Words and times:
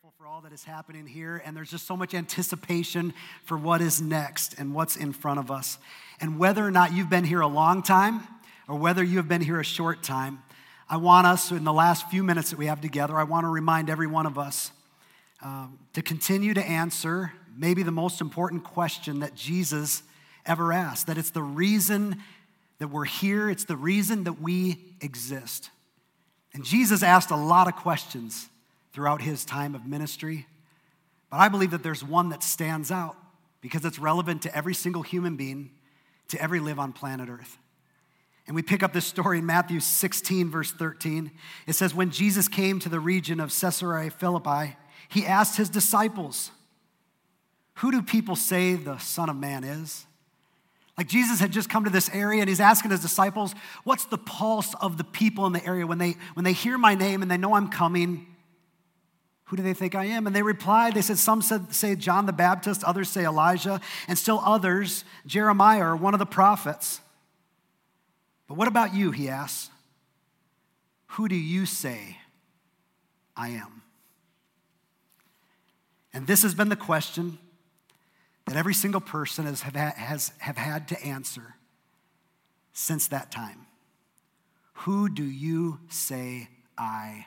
grateful 0.00 0.24
for 0.24 0.28
all 0.28 0.40
that 0.42 0.52
is 0.52 0.62
happening 0.62 1.08
here, 1.08 1.42
and 1.44 1.56
there's 1.56 1.72
just 1.72 1.84
so 1.84 1.96
much 1.96 2.14
anticipation 2.14 3.12
for 3.42 3.58
what 3.58 3.80
is 3.80 4.00
next 4.00 4.54
and 4.56 4.72
what's 4.72 4.94
in 4.94 5.12
front 5.12 5.40
of 5.40 5.50
us. 5.50 5.76
And 6.20 6.38
whether 6.38 6.64
or 6.64 6.70
not 6.70 6.92
you've 6.92 7.10
been 7.10 7.24
here 7.24 7.40
a 7.40 7.48
long 7.48 7.82
time 7.82 8.22
or 8.68 8.76
whether 8.76 9.02
you 9.02 9.16
have 9.16 9.26
been 9.26 9.40
here 9.40 9.58
a 9.58 9.64
short 9.64 10.04
time, 10.04 10.40
I 10.88 10.98
want 10.98 11.26
us, 11.26 11.50
in 11.50 11.64
the 11.64 11.72
last 11.72 12.08
few 12.10 12.22
minutes 12.22 12.50
that 12.50 12.60
we 12.60 12.66
have 12.66 12.80
together, 12.80 13.16
I 13.16 13.24
want 13.24 13.42
to 13.42 13.48
remind 13.48 13.90
every 13.90 14.06
one 14.06 14.24
of 14.24 14.38
us 14.38 14.70
um, 15.42 15.80
to 15.94 16.02
continue 16.02 16.54
to 16.54 16.62
answer 16.62 17.32
maybe 17.56 17.82
the 17.82 17.90
most 17.90 18.20
important 18.20 18.62
question 18.62 19.18
that 19.18 19.34
Jesus 19.34 20.04
ever 20.46 20.72
asked 20.72 21.08
that 21.08 21.18
it's 21.18 21.30
the 21.30 21.42
reason 21.42 22.22
that 22.78 22.86
we're 22.86 23.04
here, 23.04 23.50
it's 23.50 23.64
the 23.64 23.76
reason 23.76 24.22
that 24.24 24.40
we 24.40 24.76
exist. 25.00 25.70
And 26.54 26.64
Jesus 26.64 27.02
asked 27.02 27.32
a 27.32 27.36
lot 27.36 27.66
of 27.66 27.74
questions 27.74 28.48
throughout 28.92 29.22
his 29.22 29.44
time 29.44 29.74
of 29.74 29.86
ministry. 29.86 30.46
But 31.30 31.38
I 31.38 31.48
believe 31.48 31.70
that 31.72 31.82
there's 31.82 32.04
one 32.04 32.30
that 32.30 32.42
stands 32.42 32.90
out 32.90 33.16
because 33.60 33.84
it's 33.84 33.98
relevant 33.98 34.42
to 34.42 34.56
every 34.56 34.74
single 34.74 35.02
human 35.02 35.36
being, 35.36 35.70
to 36.28 36.40
every 36.40 36.60
live 36.60 36.78
on 36.78 36.92
planet 36.92 37.28
Earth. 37.28 37.58
And 38.46 38.54
we 38.54 38.62
pick 38.62 38.82
up 38.82 38.94
this 38.94 39.04
story 39.04 39.38
in 39.38 39.46
Matthew 39.46 39.78
16, 39.78 40.50
verse 40.50 40.72
13. 40.72 41.30
It 41.66 41.74
says, 41.74 41.94
When 41.94 42.10
Jesus 42.10 42.48
came 42.48 42.78
to 42.80 42.88
the 42.88 42.98
region 42.98 43.40
of 43.40 43.50
Caesarea 43.50 44.10
Philippi, 44.10 44.76
he 45.08 45.26
asked 45.26 45.58
his 45.58 45.68
disciples, 45.68 46.50
Who 47.74 47.90
do 47.90 48.00
people 48.00 48.36
say 48.36 48.74
the 48.74 48.96
Son 48.98 49.28
of 49.28 49.36
Man 49.36 49.64
is? 49.64 50.06
Like 50.96 51.08
Jesus 51.08 51.40
had 51.40 51.52
just 51.52 51.68
come 51.68 51.84
to 51.84 51.90
this 51.90 52.08
area 52.08 52.40
and 52.40 52.48
he's 52.48 52.58
asking 52.58 52.90
his 52.90 53.00
disciples, 53.00 53.54
What's 53.84 54.06
the 54.06 54.18
pulse 54.18 54.74
of 54.80 54.96
the 54.96 55.04
people 55.04 55.46
in 55.46 55.52
the 55.52 55.64
area 55.64 55.86
when 55.86 55.98
they, 55.98 56.16
when 56.32 56.44
they 56.44 56.54
hear 56.54 56.78
my 56.78 56.94
name 56.94 57.20
and 57.20 57.30
they 57.30 57.36
know 57.36 57.54
I'm 57.54 57.68
coming? 57.68 58.26
Who 59.48 59.56
do 59.56 59.62
they 59.62 59.74
think 59.74 59.94
I 59.94 60.04
am? 60.04 60.26
And 60.26 60.36
they 60.36 60.42
replied, 60.42 60.94
they 60.94 61.02
said, 61.02 61.18
some 61.18 61.40
said, 61.40 61.74
say 61.74 61.96
John 61.96 62.26
the 62.26 62.32
Baptist, 62.32 62.84
others 62.84 63.08
say 63.08 63.24
Elijah, 63.24 63.80
and 64.06 64.18
still 64.18 64.42
others, 64.44 65.04
Jeremiah 65.26 65.86
or 65.86 65.96
one 65.96 66.14
of 66.14 66.18
the 66.18 66.26
prophets. 66.26 67.00
But 68.46 68.54
what 68.58 68.68
about 68.68 68.94
you? 68.94 69.10
He 69.10 69.28
asks. 69.28 69.70
Who 71.12 71.28
do 71.28 71.34
you 71.34 71.64
say 71.64 72.18
I 73.36 73.48
am? 73.48 73.82
And 76.12 76.26
this 76.26 76.42
has 76.42 76.54
been 76.54 76.68
the 76.68 76.76
question 76.76 77.38
that 78.46 78.56
every 78.56 78.74
single 78.74 79.00
person 79.00 79.46
has, 79.46 79.62
have, 79.62 79.74
has 79.74 80.32
have 80.38 80.56
had 80.56 80.88
to 80.88 81.02
answer 81.02 81.54
since 82.72 83.08
that 83.08 83.30
time. 83.30 83.66
Who 84.72 85.08
do 85.08 85.24
you 85.24 85.80
say 85.88 86.48
I 86.76 87.26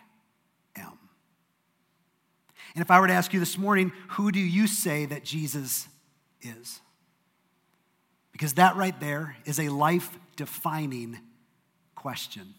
am? 0.75 0.97
And 2.75 2.81
if 2.81 2.89
I 2.89 2.99
were 2.99 3.07
to 3.07 3.13
ask 3.13 3.33
you 3.33 3.39
this 3.39 3.57
morning, 3.57 3.91
who 4.09 4.31
do 4.31 4.39
you 4.39 4.67
say 4.67 5.05
that 5.05 5.23
Jesus 5.23 5.87
is? 6.41 6.79
Because 8.31 8.53
that 8.53 8.75
right 8.75 8.97
there 8.99 9.35
is 9.45 9.59
a 9.59 9.69
life 9.69 10.17
defining 10.35 11.19
question. 11.95 12.53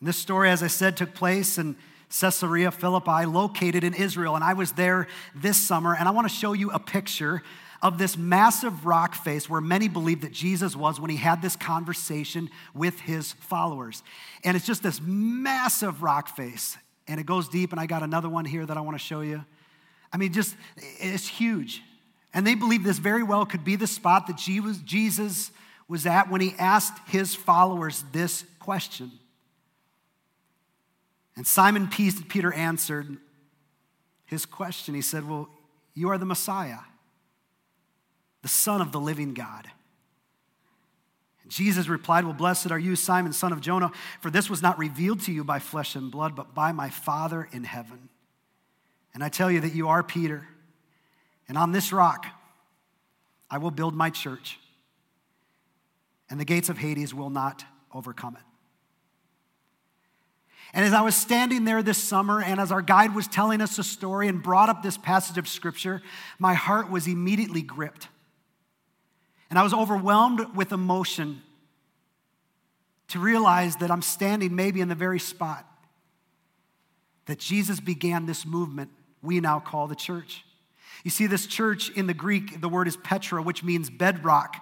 And 0.00 0.08
this 0.08 0.16
story, 0.16 0.50
as 0.50 0.62
I 0.62 0.66
said, 0.66 0.96
took 0.96 1.14
place 1.14 1.56
in 1.58 1.76
Caesarea 2.20 2.70
Philippi, 2.70 3.26
located 3.26 3.84
in 3.84 3.94
Israel. 3.94 4.34
And 4.34 4.42
I 4.42 4.54
was 4.54 4.72
there 4.72 5.06
this 5.34 5.56
summer, 5.56 5.94
and 5.94 6.08
I 6.08 6.10
want 6.10 6.28
to 6.28 6.34
show 6.34 6.52
you 6.52 6.70
a 6.70 6.80
picture 6.80 7.42
of 7.82 7.96
this 7.96 8.16
massive 8.16 8.84
rock 8.84 9.14
face 9.14 9.48
where 9.48 9.60
many 9.60 9.88
believe 9.88 10.22
that 10.22 10.32
Jesus 10.32 10.76
was 10.76 11.00
when 11.00 11.10
he 11.10 11.16
had 11.16 11.40
this 11.40 11.56
conversation 11.56 12.50
with 12.74 13.00
his 13.00 13.32
followers. 13.34 14.02
And 14.44 14.56
it's 14.56 14.66
just 14.66 14.82
this 14.82 15.00
massive 15.00 16.02
rock 16.02 16.28
face 16.36 16.76
and 17.10 17.20
it 17.20 17.26
goes 17.26 17.48
deep. 17.48 17.72
And 17.72 17.80
I 17.80 17.86
got 17.86 18.02
another 18.02 18.28
one 18.28 18.44
here 18.44 18.64
that 18.64 18.76
I 18.76 18.80
want 18.80 18.94
to 18.94 19.04
show 19.04 19.20
you. 19.20 19.44
I 20.12 20.16
mean, 20.16 20.32
just, 20.32 20.56
it's 20.76 21.26
huge. 21.26 21.82
And 22.32 22.46
they 22.46 22.54
believe 22.54 22.84
this 22.84 22.98
very 22.98 23.22
well 23.22 23.44
could 23.44 23.64
be 23.64 23.76
the 23.76 23.86
spot 23.86 24.28
that 24.28 24.36
Jesus 24.36 25.50
was 25.88 26.06
at 26.06 26.30
when 26.30 26.40
he 26.40 26.54
asked 26.58 26.96
his 27.08 27.34
followers 27.34 28.04
this 28.12 28.44
question. 28.60 29.10
And 31.36 31.46
Simon 31.46 31.88
Peter 31.88 32.52
answered 32.52 33.16
his 34.24 34.46
question. 34.46 34.94
He 34.94 35.02
said, 35.02 35.28
Well, 35.28 35.48
you 35.94 36.10
are 36.10 36.18
the 36.18 36.24
Messiah, 36.24 36.78
the 38.42 38.48
Son 38.48 38.80
of 38.80 38.92
the 38.92 39.00
living 39.00 39.34
God. 39.34 39.68
Jesus 41.50 41.88
replied, 41.88 42.24
Well, 42.24 42.32
blessed 42.32 42.70
are 42.70 42.78
you, 42.78 42.94
Simon, 42.94 43.32
son 43.32 43.52
of 43.52 43.60
Jonah, 43.60 43.90
for 44.20 44.30
this 44.30 44.48
was 44.48 44.62
not 44.62 44.78
revealed 44.78 45.20
to 45.22 45.32
you 45.32 45.42
by 45.42 45.58
flesh 45.58 45.96
and 45.96 46.10
blood, 46.10 46.36
but 46.36 46.54
by 46.54 46.70
my 46.70 46.88
Father 46.88 47.48
in 47.52 47.64
heaven. 47.64 48.08
And 49.12 49.24
I 49.24 49.28
tell 49.28 49.50
you 49.50 49.60
that 49.60 49.74
you 49.74 49.88
are 49.88 50.02
Peter, 50.04 50.46
and 51.48 51.58
on 51.58 51.72
this 51.72 51.92
rock 51.92 52.24
I 53.50 53.58
will 53.58 53.72
build 53.72 53.94
my 53.94 54.10
church, 54.10 54.60
and 56.30 56.38
the 56.38 56.44
gates 56.44 56.68
of 56.68 56.78
Hades 56.78 57.12
will 57.12 57.30
not 57.30 57.64
overcome 57.92 58.36
it. 58.36 58.42
And 60.72 60.84
as 60.84 60.92
I 60.92 61.00
was 61.00 61.16
standing 61.16 61.64
there 61.64 61.82
this 61.82 61.98
summer, 61.98 62.40
and 62.40 62.60
as 62.60 62.70
our 62.70 62.80
guide 62.80 63.12
was 63.12 63.26
telling 63.26 63.60
us 63.60 63.76
a 63.80 63.82
story 63.82 64.28
and 64.28 64.40
brought 64.40 64.68
up 64.68 64.84
this 64.84 64.96
passage 64.96 65.36
of 65.36 65.48
scripture, 65.48 66.00
my 66.38 66.54
heart 66.54 66.88
was 66.88 67.08
immediately 67.08 67.60
gripped. 67.60 68.06
And 69.50 69.58
I 69.58 69.62
was 69.62 69.74
overwhelmed 69.74 70.54
with 70.54 70.72
emotion 70.72 71.42
to 73.08 73.18
realize 73.18 73.76
that 73.76 73.90
I'm 73.90 74.02
standing 74.02 74.54
maybe 74.54 74.80
in 74.80 74.88
the 74.88 74.94
very 74.94 75.18
spot 75.18 75.66
that 77.26 77.38
Jesus 77.38 77.80
began 77.80 78.26
this 78.26 78.46
movement 78.46 78.90
we 79.22 79.40
now 79.40 79.60
call 79.60 79.86
the 79.86 79.94
church. 79.94 80.44
You 81.04 81.10
see, 81.10 81.26
this 81.26 81.46
church 81.46 81.90
in 81.90 82.06
the 82.06 82.14
Greek, 82.14 82.60
the 82.60 82.68
word 82.68 82.88
is 82.88 82.96
Petra, 82.96 83.42
which 83.42 83.62
means 83.62 83.90
bedrock. 83.90 84.56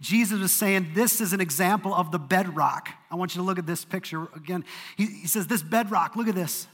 Jesus 0.00 0.38
was 0.38 0.52
saying, 0.52 0.92
This 0.94 1.20
is 1.20 1.32
an 1.32 1.40
example 1.40 1.94
of 1.94 2.12
the 2.12 2.18
bedrock. 2.18 2.88
I 3.10 3.16
want 3.16 3.34
you 3.34 3.40
to 3.40 3.46
look 3.46 3.58
at 3.58 3.66
this 3.66 3.84
picture 3.84 4.28
again. 4.34 4.64
He, 4.96 5.06
he 5.06 5.26
says, 5.26 5.46
This 5.46 5.62
bedrock, 5.62 6.16
look 6.16 6.28
at 6.28 6.34
this. 6.34 6.66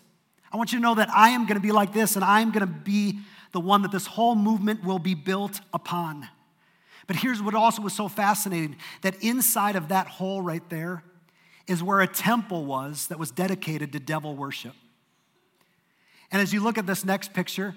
I 0.53 0.57
want 0.57 0.73
you 0.73 0.79
to 0.79 0.83
know 0.83 0.95
that 0.95 1.11
I 1.11 1.31
am 1.31 1.47
going 1.47 1.57
to 1.57 1.61
be 1.61 1.73
like 1.73 1.93
this, 1.93 2.17
and 2.17 2.25
I 2.25 2.41
am 2.41 2.53
going 2.53 2.67
to 2.67 2.73
be 2.73 3.19
the 3.53 3.61
one 3.61 3.83
that 3.83 3.93
this 3.93 4.07
whole 4.07 4.35
movement 4.35 4.85
will 4.85 4.99
be 4.99 5.15
built 5.15 5.61
upon. 5.73 6.29
But 7.07 7.17
here's 7.17 7.43
what 7.43 7.55
also 7.55 7.83
was 7.83 7.93
so 7.93 8.09
fascinating 8.09 8.77
that 9.03 9.23
inside 9.23 9.77
of 9.77 9.89
that 9.89 10.07
hole 10.07 10.41
right 10.41 10.67
there 10.71 11.03
is 11.67 11.83
where 11.83 12.01
a 12.01 12.07
temple 12.07 12.65
was 12.65 13.09
that 13.09 13.19
was 13.19 13.31
dedicated 13.31 13.93
to 13.93 14.01
devil 14.01 14.35
worship. 14.35 14.75
And 16.31 16.41
as 16.41 16.53
you 16.53 16.61
look 16.61 16.79
at 16.79 16.87
this 16.87 17.05
next 17.05 17.33
picture, 17.33 17.75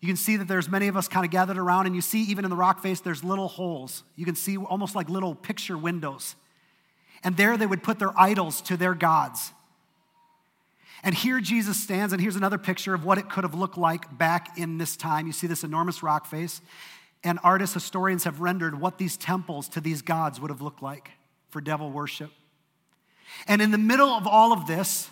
you 0.00 0.06
can 0.06 0.16
see 0.16 0.36
that 0.36 0.48
there's 0.48 0.68
many 0.68 0.88
of 0.88 0.96
us 0.96 1.08
kind 1.08 1.24
of 1.24 1.30
gathered 1.30 1.58
around, 1.58 1.86
and 1.86 1.94
you 1.94 2.00
see 2.00 2.22
even 2.24 2.44
in 2.44 2.50
the 2.50 2.56
rock 2.56 2.82
face, 2.82 3.00
there's 3.00 3.22
little 3.22 3.48
holes. 3.48 4.02
You 4.16 4.24
can 4.24 4.34
see 4.34 4.56
almost 4.56 4.94
like 4.94 5.08
little 5.08 5.34
picture 5.34 5.76
windows. 5.76 6.36
And 7.22 7.36
there 7.36 7.56
they 7.56 7.66
would 7.66 7.82
put 7.82 7.98
their 7.98 8.18
idols 8.18 8.62
to 8.62 8.76
their 8.76 8.94
gods. 8.94 9.52
And 11.02 11.14
here 11.14 11.40
Jesus 11.40 11.82
stands, 11.82 12.12
and 12.12 12.20
here's 12.20 12.36
another 12.36 12.58
picture 12.58 12.94
of 12.94 13.04
what 13.04 13.18
it 13.18 13.28
could 13.28 13.44
have 13.44 13.54
looked 13.54 13.78
like 13.78 14.16
back 14.16 14.58
in 14.58 14.78
this 14.78 14.96
time. 14.96 15.26
You 15.26 15.32
see 15.32 15.46
this 15.46 15.64
enormous 15.64 16.02
rock 16.02 16.26
face. 16.26 16.60
And 17.22 17.38
artists, 17.42 17.74
historians 17.74 18.24
have 18.24 18.40
rendered 18.40 18.80
what 18.80 18.98
these 18.98 19.16
temples 19.16 19.68
to 19.70 19.80
these 19.80 20.02
gods 20.02 20.40
would 20.40 20.50
have 20.50 20.62
looked 20.62 20.82
like 20.82 21.10
for 21.50 21.60
devil 21.60 21.90
worship. 21.90 22.30
And 23.46 23.60
in 23.60 23.70
the 23.70 23.78
middle 23.78 24.08
of 24.08 24.26
all 24.26 24.52
of 24.52 24.66
this, 24.66 25.10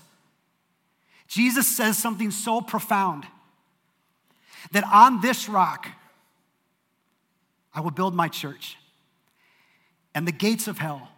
Jesus 1.27 1.67
says 1.67 1.99
something 1.99 2.31
so 2.31 2.61
profound 2.61 3.27
that 4.73 4.85
on 4.85 5.21
this 5.21 5.49
rock, 5.49 5.87
I 7.75 7.81
will 7.81 7.91
build 7.91 8.15
my 8.15 8.29
church. 8.29 8.77
And 10.15 10.27
the 10.27 10.33
gates 10.33 10.67
of 10.67 10.79
hell, 10.79 11.09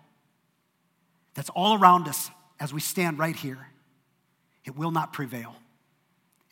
that's 1.35 1.51
all 1.51 1.81
around 1.81 2.09
us 2.09 2.31
as 2.59 2.75
we 2.75 2.81
stand 2.81 3.19
right 3.19 3.37
here, 3.37 3.69
it 4.65 4.77
will 4.77 4.91
not 4.91 5.13
prevail. 5.13 5.55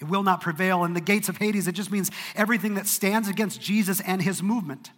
It 0.01 0.05
will 0.05 0.23
not 0.23 0.41
prevail. 0.41 0.85
And 0.85 0.95
the 0.95 1.01
gates 1.01 1.29
of 1.29 1.39
Hades, 1.39 1.67
it 1.67 1.73
just 1.73 1.91
means 1.91 2.11
everything 2.37 2.75
that 2.75 2.87
stands 2.87 3.29
against 3.29 3.61
Jesus 3.61 4.01
and 4.01 4.23
his 4.23 4.43
movement, 4.43 4.91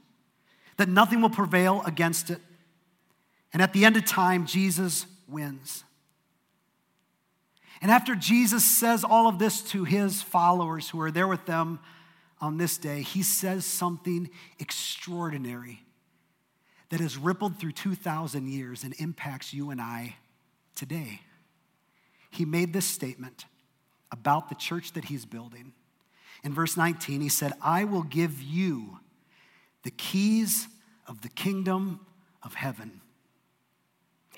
that 0.76 0.88
nothing 0.88 1.22
will 1.22 1.30
prevail 1.30 1.82
against 1.86 2.30
it. 2.30 2.40
And 3.52 3.62
at 3.62 3.72
the 3.72 3.84
end 3.84 3.96
of 3.96 4.04
time, 4.04 4.46
Jesus 4.46 5.06
wins. 5.28 5.84
And 7.82 7.90
after 7.90 8.14
Jesus 8.14 8.64
says 8.64 9.04
all 9.04 9.26
of 9.26 9.38
this 9.38 9.62
to 9.70 9.84
his 9.84 10.22
followers 10.22 10.90
who 10.90 11.00
are 11.00 11.10
there 11.10 11.28
with 11.28 11.46
them 11.46 11.80
on 12.40 12.58
this 12.58 12.76
day, 12.76 13.02
he 13.02 13.22
says 13.22 13.64
something 13.64 14.28
extraordinary 14.58 15.82
that 16.90 17.00
has 17.00 17.16
rippled 17.16 17.58
through 17.58 17.72
2,000 17.72 18.48
years 18.48 18.84
and 18.84 18.94
impacts 18.98 19.54
you 19.54 19.70
and 19.70 19.80
I 19.80 20.16
today. 20.74 21.20
He 22.30 22.44
made 22.44 22.72
this 22.72 22.84
statement 22.84 23.46
about 24.12 24.48
the 24.48 24.54
church 24.54 24.92
that 24.92 25.04
he's 25.04 25.24
building. 25.24 25.72
In 26.42 26.54
verse 26.54 26.76
19, 26.76 27.20
he 27.20 27.28
said, 27.28 27.52
I 27.62 27.84
will 27.84 28.02
give 28.02 28.42
you 28.42 28.98
the 29.82 29.90
keys 29.90 30.68
of 31.06 31.22
the 31.22 31.28
kingdom 31.28 32.00
of 32.42 32.54
heaven. 32.54 33.00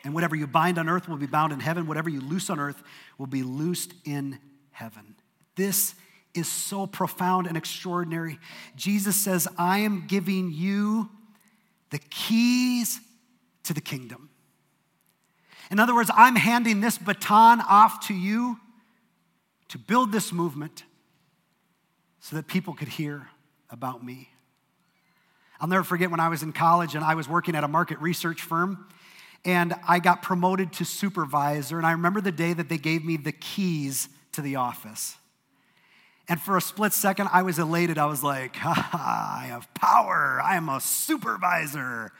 And 0.04 0.14
whatever 0.14 0.34
you 0.34 0.46
bind 0.46 0.78
on 0.78 0.88
earth 0.88 1.08
will 1.08 1.16
be 1.16 1.26
bound 1.26 1.52
in 1.52 1.60
heaven. 1.60 1.86
Whatever 1.86 2.10
you 2.10 2.20
loose 2.20 2.50
on 2.50 2.58
earth 2.58 2.82
will 3.18 3.26
be 3.26 3.42
loosed 3.42 3.94
in 4.04 4.38
heaven. 4.72 5.14
This 5.54 5.94
is 6.34 6.48
so 6.48 6.86
profound 6.86 7.46
and 7.46 7.56
extraordinary. 7.56 8.38
Jesus 8.74 9.16
says, 9.16 9.46
I 9.58 9.78
am 9.78 10.06
giving 10.06 10.50
you 10.52 11.08
the 11.90 11.98
keys 11.98 13.00
to 13.64 13.74
the 13.74 13.80
kingdom. 13.80 14.30
In 15.70 15.78
other 15.78 15.94
words, 15.94 16.10
I'm 16.14 16.36
handing 16.36 16.80
this 16.80 16.98
baton 16.98 17.60
off 17.60 18.08
to 18.08 18.14
you 18.14 18.58
to 19.72 19.78
build 19.78 20.12
this 20.12 20.34
movement 20.34 20.84
so 22.20 22.36
that 22.36 22.46
people 22.46 22.74
could 22.74 22.88
hear 22.88 23.28
about 23.70 24.04
me. 24.04 24.28
I'll 25.58 25.68
never 25.68 25.82
forget 25.82 26.10
when 26.10 26.20
I 26.20 26.28
was 26.28 26.42
in 26.42 26.52
college 26.52 26.94
and 26.94 27.02
I 27.02 27.14
was 27.14 27.26
working 27.26 27.54
at 27.54 27.64
a 27.64 27.68
market 27.68 27.98
research 27.98 28.42
firm 28.42 28.86
and 29.46 29.74
I 29.88 29.98
got 29.98 30.20
promoted 30.20 30.74
to 30.74 30.84
supervisor. 30.84 31.78
And 31.78 31.86
I 31.86 31.92
remember 31.92 32.20
the 32.20 32.30
day 32.30 32.52
that 32.52 32.68
they 32.68 32.76
gave 32.76 33.02
me 33.02 33.16
the 33.16 33.32
keys 33.32 34.10
to 34.32 34.42
the 34.42 34.56
office. 34.56 35.16
And 36.28 36.38
for 36.38 36.58
a 36.58 36.60
split 36.60 36.92
second, 36.92 37.30
I 37.32 37.40
was 37.40 37.58
elated. 37.58 37.96
I 37.96 38.04
was 38.04 38.22
like, 38.22 38.56
ha, 38.56 39.38
I 39.40 39.46
have 39.46 39.72
power. 39.72 40.38
I 40.44 40.56
am 40.56 40.68
a 40.68 40.82
supervisor. 40.82 42.12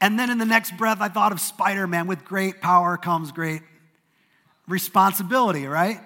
And 0.00 0.20
then 0.20 0.30
in 0.30 0.38
the 0.38 0.46
next 0.46 0.76
breath, 0.76 1.00
I 1.00 1.08
thought 1.08 1.32
of 1.32 1.40
Spider 1.40 1.88
Man 1.88 2.06
with 2.06 2.24
great 2.24 2.60
power 2.60 2.96
comes 2.96 3.32
great 3.32 3.62
responsibility, 4.68 5.66
right? 5.66 6.00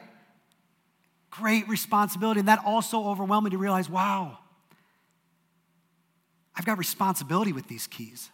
Great 1.39 1.69
responsibility. 1.69 2.41
And 2.41 2.49
that 2.49 2.63
also 2.65 3.05
overwhelmed 3.05 3.47
me 3.47 3.51
to 3.51 3.59
realize 3.59 3.89
wow, 3.91 4.39
I've 6.55 6.65
got 6.65 6.79
responsibility 6.79 7.53
with 7.53 7.69
these 7.69 7.87
keys. 7.87 8.31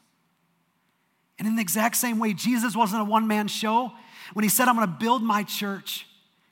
And 1.38 1.48
in 1.48 1.56
the 1.56 1.62
exact 1.62 1.96
same 1.96 2.18
way, 2.18 2.34
Jesus 2.34 2.76
wasn't 2.76 3.02
a 3.02 3.04
one 3.04 3.26
man 3.26 3.48
show. 3.48 3.92
When 4.34 4.44
he 4.44 4.48
said, 4.48 4.68
I'm 4.68 4.76
going 4.76 4.86
to 4.86 4.94
build 4.94 5.22
my 5.22 5.42
church, 5.42 6.06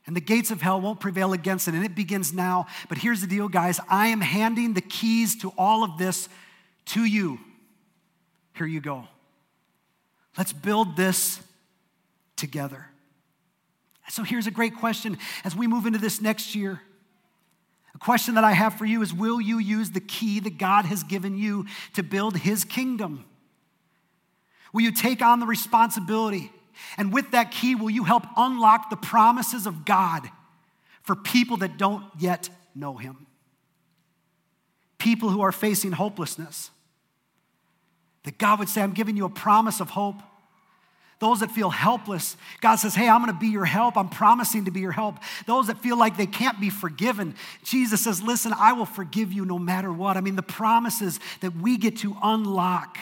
and 0.07 0.17
the 0.17 0.21
gates 0.21 0.51
of 0.51 0.61
hell 0.61 0.81
won't 0.81 0.99
prevail 0.99 1.33
against 1.33 1.69
it. 1.69 1.75
And 1.75 1.85
it 1.85 1.95
begins 1.95 2.33
now. 2.33 2.67
But 2.89 2.99
here's 2.99 3.21
the 3.21 3.29
deal, 3.29 3.49
guys 3.49 3.79
I 3.89 4.09
am 4.09 4.21
handing 4.21 4.75
the 4.75 4.81
keys 4.81 5.37
to 5.43 5.53
all 5.57 5.85
of 5.85 5.99
this 5.99 6.29
to 6.87 7.05
you. 7.05 7.39
Here 8.57 8.67
you 8.67 8.81
go. 8.81 9.07
Let's 10.37 10.53
build 10.53 10.97
this 10.97 11.41
together. 12.35 12.87
So 14.09 14.23
here's 14.25 14.47
a 14.47 14.51
great 14.51 14.77
question 14.77 15.19
as 15.45 15.55
we 15.55 15.67
move 15.67 15.87
into 15.87 15.99
this 15.99 16.21
next 16.21 16.55
year. 16.55 16.81
A 17.95 17.99
question 17.99 18.35
that 18.35 18.45
I 18.45 18.53
have 18.53 18.75
for 18.75 18.85
you 18.85 19.03
is 19.03 19.13
Will 19.13 19.41
you 19.41 19.59
use 19.59 19.91
the 19.91 20.01
key 20.01 20.41
that 20.41 20.59
God 20.59 20.85
has 20.85 21.03
given 21.03 21.37
you 21.37 21.67
to 21.95 22.03
build 22.03 22.37
His 22.37 22.65
kingdom? 22.65 23.25
Will 24.73 24.83
you 24.83 24.93
take 24.93 25.23
on 25.23 25.41
the 25.41 25.47
responsibility? 25.47 26.53
And 26.97 27.13
with 27.13 27.33
that 27.33 27.51
key, 27.51 27.75
will 27.75 27.91
you 27.91 28.05
help 28.05 28.25
unlock 28.37 28.91
the 28.91 28.97
promises 28.97 29.67
of 29.67 29.85
God 29.85 30.29
for 31.03 31.15
people 31.15 31.59
that 31.59 31.77
don't 31.77 32.05
yet 32.19 32.49
know 32.75 32.97
Him? 32.97 33.27
People 34.99 35.29
who 35.31 35.41
are 35.41 35.53
facing 35.53 35.93
hopelessness. 35.93 36.71
That 38.25 38.39
God 38.39 38.59
would 38.59 38.69
say, 38.69 38.83
I'm 38.83 38.93
giving 38.93 39.17
you 39.17 39.25
a 39.25 39.31
promise 39.31 39.81
of 39.81 39.91
hope. 39.91 40.23
Those 41.21 41.41
that 41.41 41.51
feel 41.51 41.71
helpless, 41.71 42.37
God 42.63 42.77
says, 42.77 42.95
Hey, 42.95 43.09
I'm 43.09 43.21
gonna 43.21 43.39
be 43.39 43.49
your 43.49 43.67
help. 43.67 43.97
I'm 43.97 44.09
promising 44.09 44.65
to 44.65 44.71
be 44.71 44.81
your 44.81 44.91
help. 44.91 45.19
Those 45.47 45.69
that 45.69 45.79
feel 45.79 45.99
like 45.99 46.17
they 46.17 46.27
can't 46.27 46.59
be 46.59 46.71
forgiven, 46.71 47.35
Jesus 47.63 48.03
says, 48.03 48.23
Listen, 48.23 48.53
I 48.57 48.73
will 48.73 48.87
forgive 48.87 49.33
you 49.33 49.45
no 49.45 49.59
matter 49.59 49.93
what. 49.93 50.17
I 50.17 50.23
mean, 50.23 50.35
the 50.35 50.43
promises 50.43 51.21
that 51.41 51.55
we 51.55 51.77
get 51.77 51.99
to 51.99 52.17
unlock. 52.23 52.99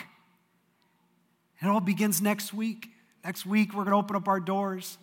It 1.63 1.67
all 1.67 1.81
begins 1.81 2.21
next 2.21 2.53
week. 2.53 2.89
Next 3.25 3.47
week, 3.47 3.73
we're 3.73 3.85
going 3.85 3.93
to 3.93 3.99
open 3.99 4.17
up 4.17 4.29
our 4.29 4.41
doors 4.41 4.99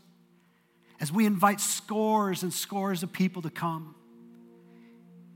as 1.00 1.12
we 1.12 1.26
invite 1.26 1.60
scores 1.60 2.44
and 2.44 2.54
scores 2.54 3.04
of 3.04 3.12
people 3.12 3.42
to 3.42 3.50
come 3.50 3.96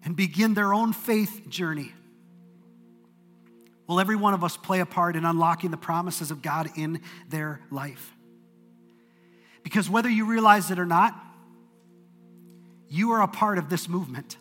and 0.04 0.16
begin 0.16 0.54
their 0.54 0.74
own 0.74 0.94
faith 0.94 1.50
journey. 1.50 1.92
Will 3.90 4.00
every 4.00 4.16
one 4.16 4.36
of 4.36 4.44
us 4.44 4.56
play 4.56 4.82
a 4.82 4.86
part 4.86 5.16
in 5.16 5.26
unlocking 5.26 5.72
the 5.72 5.78
promises 5.78 6.30
of 6.30 6.44
God 6.44 6.70
in 6.76 7.02
their 7.28 7.60
life? 7.72 8.14
Because 9.64 9.90
whether 9.90 10.08
you 10.08 10.28
realize 10.28 10.70
it 10.70 10.78
or 10.78 10.86
not, 10.86 11.20
you 12.88 13.14
are 13.14 13.24
a 13.24 13.28
part 13.28 13.58
of 13.58 13.68
this 13.68 13.90
movement. 13.90 14.38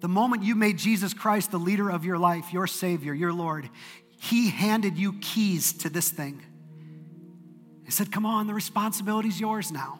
The 0.00 0.08
moment 0.08 0.42
you 0.42 0.54
made 0.54 0.78
Jesus 0.78 1.12
Christ 1.12 1.50
the 1.50 1.58
leader 1.58 1.90
of 1.90 2.06
your 2.06 2.16
life, 2.16 2.50
your 2.50 2.66
Savior, 2.66 3.12
your 3.12 3.34
Lord, 3.34 3.68
He 4.18 4.48
handed 4.48 4.96
you 4.96 5.12
keys 5.20 5.74
to 5.74 5.90
this 5.90 6.08
thing. 6.08 6.42
He 7.84 7.90
said, 7.90 8.10
Come 8.10 8.24
on, 8.24 8.46
the 8.46 8.54
responsibility's 8.54 9.38
yours 9.38 9.70
now. 9.70 9.98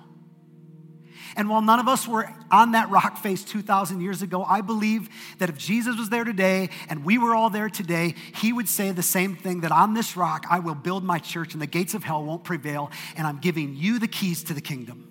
And 1.36 1.48
while 1.48 1.62
none 1.62 1.80
of 1.80 1.88
us 1.88 2.06
were 2.06 2.28
on 2.50 2.72
that 2.72 2.90
rock 2.90 3.16
face 3.16 3.44
2,000 3.44 4.00
years 4.00 4.22
ago, 4.22 4.44
I 4.44 4.60
believe 4.60 5.08
that 5.38 5.48
if 5.48 5.58
Jesus 5.58 5.96
was 5.96 6.10
there 6.10 6.24
today 6.24 6.70
and 6.88 7.04
we 7.04 7.18
were 7.18 7.34
all 7.34 7.50
there 7.50 7.68
today, 7.68 8.14
he 8.36 8.52
would 8.52 8.68
say 8.68 8.90
the 8.92 9.02
same 9.02 9.36
thing 9.36 9.60
that 9.62 9.72
on 9.72 9.94
this 9.94 10.16
rock 10.16 10.46
I 10.50 10.58
will 10.58 10.74
build 10.74 11.04
my 11.04 11.18
church 11.18 11.52
and 11.52 11.62
the 11.62 11.66
gates 11.66 11.94
of 11.94 12.04
hell 12.04 12.24
won't 12.24 12.44
prevail, 12.44 12.90
and 13.16 13.26
I'm 13.26 13.38
giving 13.38 13.74
you 13.76 13.98
the 13.98 14.08
keys 14.08 14.44
to 14.44 14.54
the 14.54 14.60
kingdom. 14.60 15.08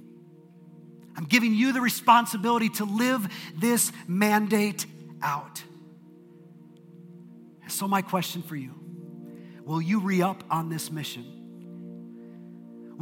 I'm 1.15 1.25
giving 1.25 1.53
you 1.53 1.73
the 1.73 1.81
responsibility 1.81 2.69
to 2.69 2.85
live 2.85 3.27
this 3.55 3.91
mandate 4.07 4.85
out. 5.21 5.61
So, 7.67 7.87
my 7.87 8.01
question 8.01 8.41
for 8.41 8.55
you 8.55 8.75
will 9.63 9.81
you 9.81 9.99
re 9.99 10.21
up 10.21 10.43
on 10.49 10.69
this 10.69 10.91
mission? 10.91 11.40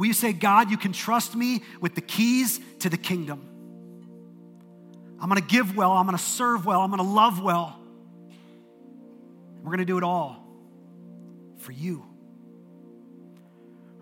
Will 0.00 0.06
you 0.06 0.14
say, 0.14 0.32
God, 0.32 0.70
you 0.70 0.78
can 0.78 0.94
trust 0.94 1.36
me 1.36 1.62
with 1.78 1.94
the 1.94 2.00
keys 2.00 2.58
to 2.78 2.88
the 2.88 2.96
kingdom? 2.96 3.46
I'm 5.20 5.28
gonna 5.28 5.42
give 5.42 5.76
well, 5.76 5.92
I'm 5.92 6.06
gonna 6.06 6.16
serve 6.16 6.64
well, 6.64 6.80
I'm 6.80 6.88
gonna 6.88 7.02
love 7.02 7.42
well. 7.42 7.78
We're 9.62 9.72
gonna 9.72 9.84
do 9.84 9.98
it 9.98 10.02
all 10.02 10.42
for 11.58 11.72
you. 11.72 12.02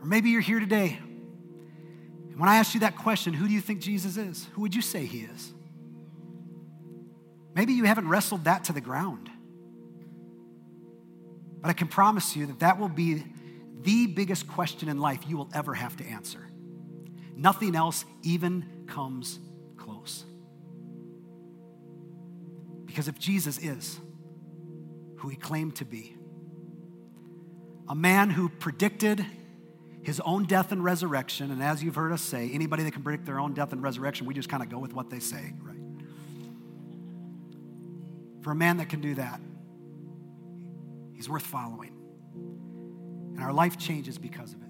Or 0.01 0.07
maybe 0.07 0.31
you're 0.31 0.41
here 0.41 0.61
today. 0.61 1.01
And 2.31 2.39
when 2.39 2.49
I 2.49 2.59
ask 2.59 2.75
you 2.75 2.81
that 2.81 2.97
question, 2.97 3.35
who 3.35 3.49
do 3.49 3.53
you 3.53 3.61
think 3.61 3.81
Jesus 3.81 4.17
is? 4.17 4.47
Who 4.53 4.61
would 4.61 4.77
you 4.77 4.83
say 4.83 5.05
he 5.05 5.23
is? 5.23 5.53
Maybe 7.57 7.73
you 7.73 7.83
haven't 7.83 8.09
wrestled 8.09 8.45
that 8.45 8.63
to 8.67 8.73
the 8.73 8.81
ground. 8.81 9.29
But 11.61 11.71
I 11.71 11.73
can 11.73 11.89
promise 11.89 12.37
you 12.37 12.47
that 12.47 12.61
that 12.61 12.79
will 12.79 12.89
be 12.89 13.25
the 13.83 14.07
biggest 14.07 14.49
question 14.49 14.89
in 14.89 14.99
life 14.99 15.21
you 15.29 15.37
will 15.37 15.51
ever 15.55 15.75
have 15.75 15.97
to 15.99 16.05
answer. 16.05 16.41
Nothing 17.35 17.77
else 17.77 18.05
even 18.23 18.85
comes 18.87 19.39
close. 19.77 20.25
Because 22.85 23.07
if 23.07 23.19
Jesus 23.19 23.59
is 23.59 23.99
who 25.19 25.29
he 25.29 25.37
claimed 25.37 25.77
to 25.77 25.85
be, 25.85 26.17
a 27.89 27.95
man 27.95 28.31
who 28.31 28.49
predicted 28.49 29.25
his 30.03 30.21
own 30.21 30.45
death 30.45 30.73
and 30.73 30.83
resurrection, 30.83 31.51
and 31.51 31.63
as 31.63 31.83
you've 31.83 31.95
heard 31.95 32.13
us 32.13 32.23
say, 32.23 32.51
anybody 32.53 32.83
that 32.83 32.93
can 32.93 33.03
predict 33.03 33.25
their 33.25 33.39
own 33.39 33.55
death 33.55 33.73
and 33.73 33.83
resurrection, 33.83 34.27
we 34.27 34.35
just 34.35 34.49
kind 34.49 34.63
of 34.63 34.69
go 34.69 34.79
with 34.79 34.93
what 34.93 35.11
they 35.11 35.21
say, 35.21 35.53
right? 35.63 35.79
For 38.43 38.51
a 38.53 38.55
man 38.55 38.79
that 38.79 38.89
can 38.89 39.01
do 39.01 39.15
that, 39.15 39.41
he's 41.15 41.29
worth 41.29 41.47
following. 41.47 41.98
And 43.39 43.45
our 43.45 43.53
life 43.53 43.79
changes 43.79 44.19
because 44.19 44.53
of 44.53 44.63
it. 44.63 44.68